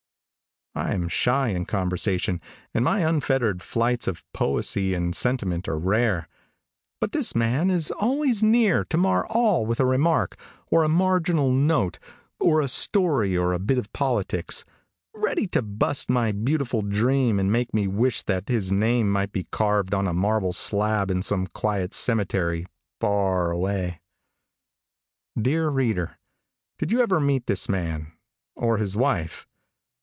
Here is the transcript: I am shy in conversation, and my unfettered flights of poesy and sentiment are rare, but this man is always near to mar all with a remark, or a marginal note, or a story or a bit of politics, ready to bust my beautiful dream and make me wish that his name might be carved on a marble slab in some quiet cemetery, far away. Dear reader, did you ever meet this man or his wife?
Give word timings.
I 0.73 0.93
am 0.93 1.09
shy 1.09 1.49
in 1.49 1.65
conversation, 1.65 2.39
and 2.73 2.85
my 2.85 2.99
unfettered 2.99 3.61
flights 3.61 4.07
of 4.07 4.23
poesy 4.31 4.93
and 4.93 5.13
sentiment 5.13 5.67
are 5.67 5.77
rare, 5.77 6.29
but 7.01 7.11
this 7.11 7.35
man 7.35 7.69
is 7.69 7.91
always 7.99 8.41
near 8.41 8.85
to 8.85 8.95
mar 8.95 9.27
all 9.27 9.65
with 9.65 9.81
a 9.81 9.85
remark, 9.85 10.37
or 10.67 10.85
a 10.85 10.89
marginal 10.89 11.51
note, 11.51 11.99
or 12.39 12.61
a 12.61 12.69
story 12.69 13.35
or 13.37 13.51
a 13.51 13.59
bit 13.59 13.77
of 13.77 13.91
politics, 13.91 14.63
ready 15.13 15.45
to 15.47 15.61
bust 15.61 16.09
my 16.09 16.31
beautiful 16.31 16.81
dream 16.81 17.37
and 17.37 17.51
make 17.51 17.73
me 17.73 17.85
wish 17.85 18.23
that 18.23 18.47
his 18.47 18.71
name 18.71 19.11
might 19.11 19.33
be 19.33 19.43
carved 19.51 19.93
on 19.93 20.07
a 20.07 20.13
marble 20.13 20.53
slab 20.53 21.11
in 21.11 21.21
some 21.21 21.47
quiet 21.47 21.93
cemetery, 21.93 22.65
far 23.01 23.51
away. 23.51 23.99
Dear 25.39 25.67
reader, 25.67 26.17
did 26.79 26.93
you 26.93 27.01
ever 27.01 27.19
meet 27.19 27.45
this 27.47 27.67
man 27.67 28.13
or 28.55 28.77
his 28.77 28.95
wife? 28.95 29.45